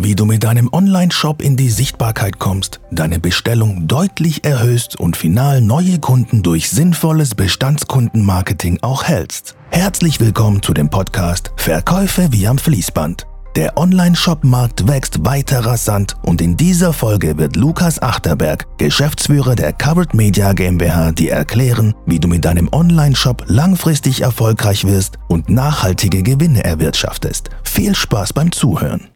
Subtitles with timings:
[0.00, 5.60] Wie du mit deinem Online-Shop in die Sichtbarkeit kommst, deine Bestellung deutlich erhöhst und final
[5.60, 9.56] neue Kunden durch sinnvolles Bestandskundenmarketing auch hältst.
[9.72, 13.26] Herzlich willkommen zu dem Podcast Verkäufe wie am Fließband.
[13.56, 20.14] Der Online-Shop-Markt wächst weiter rasant und in dieser Folge wird Lukas Achterberg, Geschäftsführer der Covered
[20.14, 26.62] Media GmbH, dir erklären, wie du mit deinem Online-Shop langfristig erfolgreich wirst und nachhaltige Gewinne
[26.62, 27.50] erwirtschaftest.
[27.64, 29.08] Viel Spaß beim Zuhören.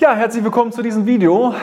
[0.00, 1.54] Ja, herzlich willkommen zu diesem Video.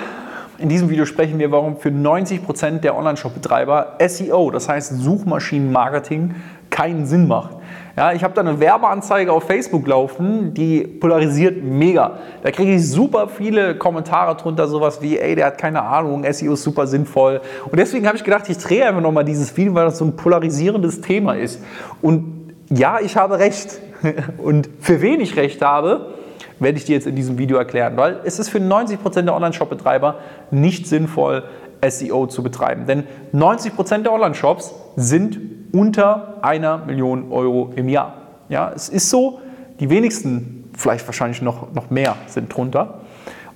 [0.57, 6.35] In diesem Video sprechen wir, warum für 90% der Online-Shop-Betreiber SEO, das heißt Suchmaschinenmarketing,
[6.69, 7.57] keinen Sinn macht.
[7.97, 12.19] Ja, ich habe da eine Werbeanzeige auf Facebook laufen, die polarisiert mega.
[12.41, 16.53] Da kriege ich super viele Kommentare drunter, sowas wie, ey, der hat keine Ahnung, SEO
[16.53, 17.41] ist super sinnvoll.
[17.65, 20.15] Und deswegen habe ich gedacht, ich drehe einfach nochmal dieses Video, weil das so ein
[20.15, 21.61] polarisierendes Thema ist.
[22.01, 23.81] Und ja, ich habe recht.
[24.37, 26.20] Und für wen ich recht habe,
[26.61, 30.19] werde ich dir jetzt in diesem Video erklären, weil es ist für 90% der Online-Shop-Betreiber
[30.51, 31.43] nicht sinnvoll,
[31.85, 32.85] SEO zu betreiben.
[32.85, 35.39] Denn 90% der Online-Shops sind
[35.73, 38.13] unter einer Million Euro im Jahr.
[38.47, 39.41] Ja, es ist so,
[39.79, 42.99] die wenigsten, vielleicht wahrscheinlich noch, noch mehr, sind drunter.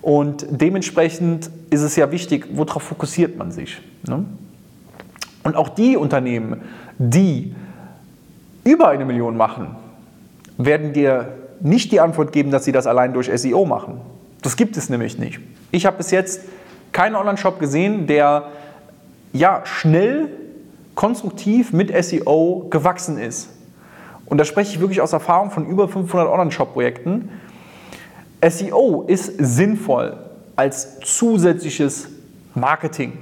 [0.01, 3.81] Und dementsprechend ist es ja wichtig, worauf fokussiert man sich.
[4.07, 4.25] Ne?
[5.43, 6.61] Und auch die Unternehmen,
[6.97, 7.53] die
[8.63, 9.75] über eine Million machen,
[10.57, 11.27] werden dir
[11.61, 14.01] nicht die Antwort geben, dass sie das allein durch SEO machen.
[14.41, 15.39] Das gibt es nämlich nicht.
[15.71, 16.41] Ich habe bis jetzt
[16.91, 18.47] keinen Online-Shop gesehen, der
[19.33, 20.29] ja schnell,
[20.95, 23.49] konstruktiv mit SEO gewachsen ist.
[24.25, 27.29] Und da spreche ich wirklich aus Erfahrung von über 500 Online-Shop-Projekten.
[28.47, 30.17] SEO ist sinnvoll
[30.55, 32.07] als zusätzliches
[32.53, 33.13] Marketing.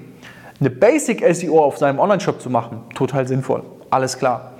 [0.60, 3.64] Eine Basic SEO auf seinem Online-Shop zu machen, total sinnvoll.
[3.90, 4.54] Alles klar.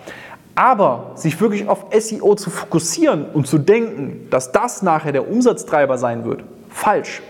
[0.56, 5.98] Aber sich wirklich auf SEO zu fokussieren und zu denken, dass das nachher der Umsatztreiber
[5.98, 7.22] sein wird, falsch.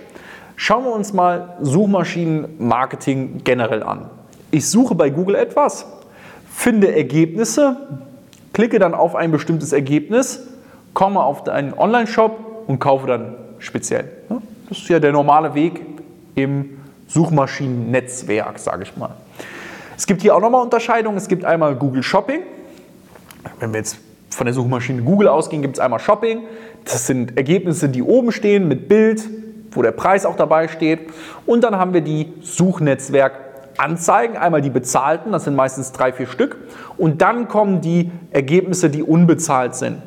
[0.55, 4.09] Schauen wir uns mal Suchmaschinenmarketing generell an.
[4.51, 5.85] Ich suche bei Google etwas,
[6.51, 7.77] finde Ergebnisse,
[8.51, 10.41] klicke dann auf ein bestimmtes Ergebnis,
[10.93, 14.09] komme auf einen Online-Shop und kaufe dann speziell.
[14.69, 15.81] Das ist ja der normale Weg
[16.35, 16.77] im
[17.07, 19.11] Suchmaschinennetzwerk, sage ich mal.
[19.97, 21.17] Es gibt hier auch nochmal Unterscheidungen.
[21.17, 22.41] Es gibt einmal Google Shopping,
[23.59, 23.97] wenn wir jetzt
[24.29, 26.43] von der Suchmaschine Google ausgehen, gibt es einmal Shopping.
[26.85, 29.23] Das sind Ergebnisse, die oben stehen mit Bild,
[29.71, 30.99] wo der Preis auch dabei steht.
[31.45, 36.57] Und dann haben wir die Suchnetzwerk-Anzeigen, einmal die bezahlten, das sind meistens drei, vier Stück.
[36.97, 40.01] Und dann kommen die Ergebnisse, die unbezahlt sind.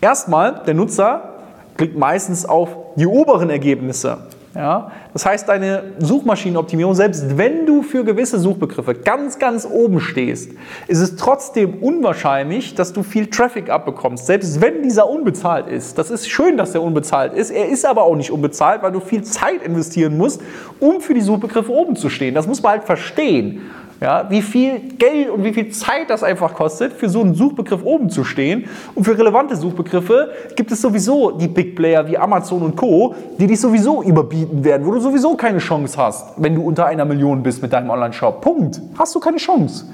[0.00, 1.34] Erstmal, der Nutzer
[1.76, 4.18] klickt meistens auf die oberen Ergebnisse.
[4.54, 4.92] Ja?
[5.12, 10.52] Das heißt, deine Suchmaschinenoptimierung, selbst wenn du für gewisse Suchbegriffe ganz, ganz oben stehst,
[10.86, 15.98] ist es trotzdem unwahrscheinlich, dass du viel Traffic abbekommst, selbst wenn dieser unbezahlt ist.
[15.98, 17.50] Das ist schön, dass der unbezahlt ist.
[17.50, 20.40] Er ist aber auch nicht unbezahlt, weil du viel Zeit investieren musst,
[20.80, 22.34] um für die Suchbegriffe oben zu stehen.
[22.34, 23.62] Das muss man halt verstehen.
[24.00, 27.82] Ja, wie viel Geld und wie viel Zeit das einfach kostet, für so einen Suchbegriff
[27.82, 28.68] oben zu stehen.
[28.94, 33.48] Und für relevante Suchbegriffe gibt es sowieso die Big Player wie Amazon und Co., die
[33.48, 37.42] dich sowieso überbieten werden, wo du sowieso keine Chance hast, wenn du unter einer Million
[37.42, 38.40] bist mit deinem Online-Shop.
[38.40, 38.80] Punkt.
[38.96, 39.86] Hast du keine Chance.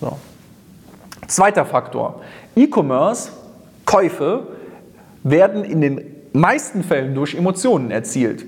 [0.00, 0.16] So.
[1.26, 2.20] Zweiter Faktor.
[2.56, 3.32] E-Commerce,
[3.84, 4.46] Käufe
[5.24, 6.00] werden in den
[6.32, 8.46] meisten Fällen durch Emotionen erzielt.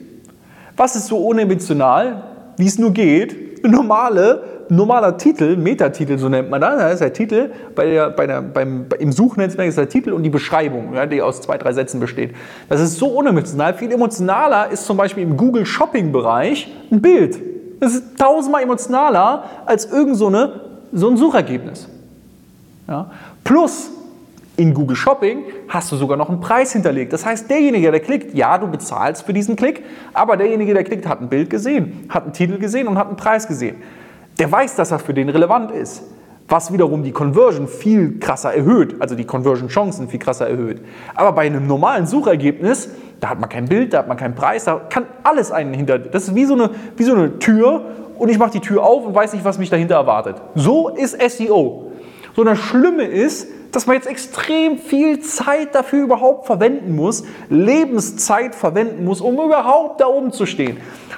[0.78, 2.22] Was ist so unemotional,
[2.56, 3.62] wie es nur geht?
[3.64, 8.26] Normale normaler Titel, Metatitel, so nennt man das, das ist der Titel, bei der, bei
[8.26, 11.72] der, beim, im Suchnetzwerk ist der Titel und die Beschreibung, ja, die aus zwei, drei
[11.72, 12.34] Sätzen besteht.
[12.68, 13.74] Das ist so unemotional.
[13.74, 17.38] Viel emotionaler ist zum Beispiel im Google Shopping Bereich ein Bild.
[17.80, 20.60] Das ist tausendmal emotionaler als irgend so, eine,
[20.92, 21.88] so ein Suchergebnis.
[22.88, 23.10] Ja.
[23.42, 23.90] Plus,
[24.56, 27.12] in Google Shopping hast du sogar noch einen Preis hinterlegt.
[27.12, 29.82] Das heißt, derjenige, der klickt, ja, du bezahlst für diesen Klick,
[30.12, 33.16] aber derjenige, der klickt, hat ein Bild gesehen, hat einen Titel gesehen und hat einen
[33.16, 33.76] Preis gesehen
[34.38, 36.02] der weiß, dass das für den relevant ist.
[36.48, 40.82] Was wiederum die Conversion viel krasser erhöht, also die Conversion-Chancen viel krasser erhöht.
[41.14, 42.90] Aber bei einem normalen Suchergebnis,
[43.20, 45.98] da hat man kein Bild, da hat man keinen Preis, da kann alles einen hinter.
[45.98, 47.86] Das ist wie so eine, wie so eine Tür
[48.18, 50.36] und ich mache die Tür auf und weiß nicht, was mich dahinter erwartet.
[50.54, 51.92] So ist SEO.
[52.36, 58.54] So das Schlimme ist, dass man jetzt extrem viel Zeit dafür überhaupt verwenden muss, Lebenszeit
[58.54, 60.76] verwenden muss, um überhaupt da oben zu stehen.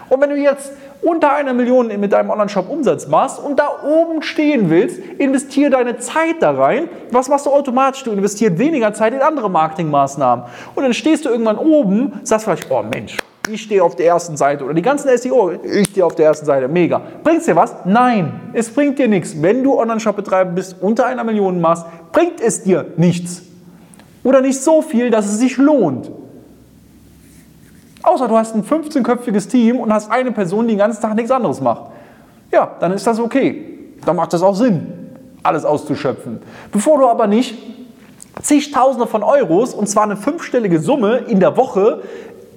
[0.08, 0.72] Und wenn du jetzt
[1.02, 5.98] unter einer Million mit deinem Online-Shop Umsatz machst und da oben stehen willst, investiere deine
[5.98, 6.88] Zeit da rein.
[7.10, 8.02] Was machst du automatisch?
[8.04, 10.44] Du investierst weniger Zeit in andere Marketingmaßnahmen.
[10.74, 13.16] Und dann stehst du irgendwann oben, sagst vielleicht, oh Mensch,
[13.48, 16.46] ich stehe auf der ersten Seite oder die ganzen SEO, ich stehe auf der ersten
[16.46, 17.00] Seite, mega.
[17.22, 17.74] Bringt dir was?
[17.84, 19.40] Nein, es bringt dir nichts.
[19.40, 23.42] Wenn du Online-Shop-Betreiber bist, unter einer Million machst, bringt es dir nichts.
[24.24, 26.10] Oder nicht so viel, dass es sich lohnt.
[28.06, 31.32] Außer du hast ein 15-köpfiges Team und hast eine Person, die den ganzen Tag nichts
[31.32, 31.90] anderes macht.
[32.52, 33.96] Ja, dann ist das okay.
[34.04, 35.10] Dann macht das auch Sinn,
[35.42, 36.40] alles auszuschöpfen.
[36.70, 37.58] Bevor du aber nicht
[38.42, 42.02] zigtausende von Euros, und zwar eine fünfstellige Summe in der Woche,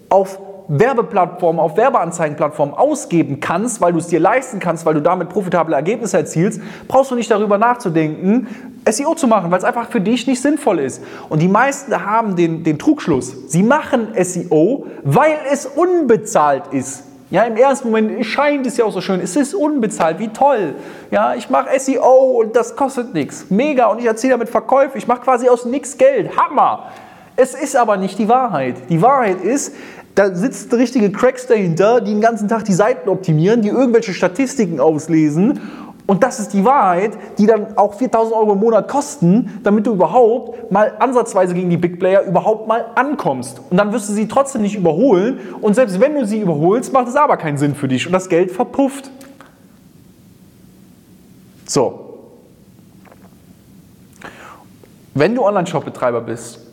[0.10, 0.40] auf
[0.70, 5.76] Werbeplattformen, auf Werbeanzeigenplattformen ausgeben kannst, weil du es dir leisten kannst, weil du damit profitable
[5.76, 8.48] Ergebnisse erzielst, brauchst du nicht darüber nachzudenken,
[8.90, 11.04] SEO zu machen, weil es einfach für dich nicht sinnvoll ist.
[11.28, 17.04] Und die meisten haben den, den Trugschluss, sie machen SEO, weil es unbezahlt ist.
[17.32, 19.20] Ja, im ersten Moment scheint es ja auch so schön.
[19.22, 20.74] Es ist unbezahlt, wie toll.
[21.12, 23.52] Ja, ich mache SEO und das kostet nichts.
[23.52, 24.98] Mega und ich erzähle damit Verkäufe.
[24.98, 26.36] Ich mache quasi aus nichts Geld.
[26.36, 26.88] Hammer.
[27.36, 28.90] Es ist aber nicht die Wahrheit.
[28.90, 29.76] Die Wahrheit ist,
[30.20, 34.82] da sitzen richtige Cracks dahinter, die den ganzen Tag die Seiten optimieren, die irgendwelche Statistiken
[34.82, 35.62] auslesen
[36.10, 39.94] und das ist die Wahrheit, die dann auch 4000 Euro im Monat kosten, damit du
[39.94, 43.62] überhaupt mal ansatzweise gegen die Big Player überhaupt mal ankommst.
[43.70, 45.40] Und dann wirst du sie trotzdem nicht überholen.
[45.62, 48.28] Und selbst wenn du sie überholst, macht es aber keinen Sinn für dich und das
[48.28, 49.12] Geld verpufft.
[51.68, 52.18] So.
[55.14, 56.69] Wenn du Online-Shop-Betreiber bist,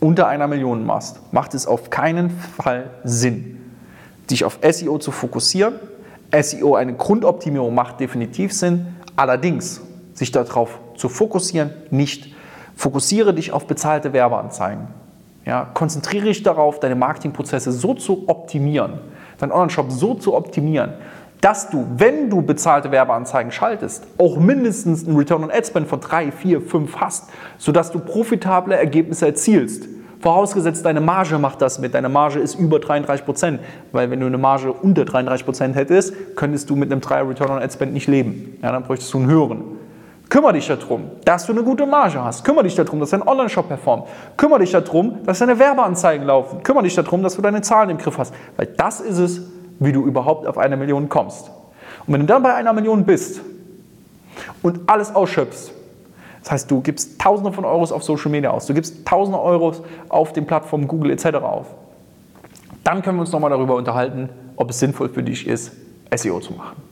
[0.00, 3.60] unter einer Million machst, macht es auf keinen Fall Sinn,
[4.30, 5.74] dich auf SEO zu fokussieren
[6.32, 8.86] SEO eine Grundoptimierung macht definitiv Sinn.
[9.16, 9.80] Allerdings
[10.14, 12.34] sich darauf zu fokussieren, nicht.
[12.76, 14.88] Fokussiere dich auf bezahlte Werbeanzeigen.
[15.44, 19.00] Ja, konzentriere dich darauf, deine Marketingprozesse so zu optimieren,
[19.38, 20.92] deinen Online-Shop so zu optimieren,
[21.40, 26.00] dass du, wenn du bezahlte Werbeanzeigen schaltest, auch mindestens einen Return on Ad Spend von
[26.00, 29.84] 3, 4, 5 hast, sodass du profitable Ergebnisse erzielst.
[30.20, 31.94] Vorausgesetzt, deine Marge macht das mit.
[31.94, 33.60] Deine Marge ist über 33 Prozent.
[33.92, 37.50] Weil wenn du eine Marge unter 33 Prozent hättest, könntest du mit einem 3 Return
[37.50, 38.58] on Ad Spend nicht leben.
[38.60, 39.62] Ja, dann bräuchtest du einen höheren.
[40.28, 42.44] Kümmere dich darum, dass du eine gute Marge hast.
[42.44, 44.08] Kümmere dich darum, dass dein Online-Shop performt.
[44.36, 46.62] Kümmere dich darum, dass deine Werbeanzeigen laufen.
[46.64, 48.34] Kümmere dich darum, dass du deine Zahlen im Griff hast.
[48.56, 49.40] Weil das ist es,
[49.78, 51.50] wie du überhaupt auf eine Million kommst.
[52.06, 53.40] Und wenn du dann bei einer Million bist
[54.62, 55.72] und alles ausschöpfst,
[56.42, 59.82] das heißt, du gibst Tausende von Euros auf Social Media aus, du gibst Tausende Euros
[60.08, 61.36] auf den Plattformen Google etc.
[61.36, 61.66] auf.
[62.84, 65.72] Dann können wir uns nochmal darüber unterhalten, ob es sinnvoll für dich ist,
[66.14, 66.82] SEO zu machen.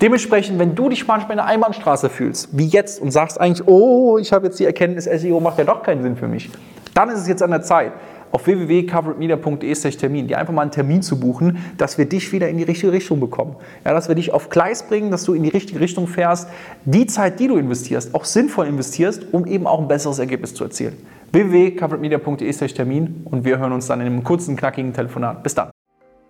[0.00, 4.18] Dementsprechend, wenn du dich manchmal in einer Einbahnstraße fühlst, wie jetzt, und sagst eigentlich, oh,
[4.18, 6.50] ich habe jetzt die Erkenntnis, SEO macht ja doch keinen Sinn für mich,
[6.94, 7.92] dann ist es jetzt an der Zeit,
[8.32, 12.58] auf www.coveredmedia.de Termin, dir einfach mal einen Termin zu buchen, dass wir dich wieder in
[12.58, 13.56] die richtige Richtung bekommen.
[13.84, 16.48] Ja, dass wir dich auf Gleis bringen, dass du in die richtige Richtung fährst,
[16.84, 20.64] die Zeit, die du investierst, auch sinnvoll investierst, um eben auch ein besseres Ergebnis zu
[20.64, 20.96] erzielen.
[21.32, 25.42] www.coveredmedia.de Termin und wir hören uns dann in einem kurzen, knackigen Telefonat.
[25.42, 25.70] Bis dann.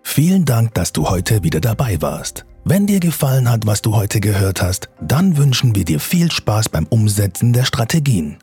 [0.03, 2.45] Vielen Dank, dass du heute wieder dabei warst.
[2.65, 6.69] Wenn dir gefallen hat, was du heute gehört hast, dann wünschen wir dir viel Spaß
[6.69, 8.37] beim Umsetzen der Strategien.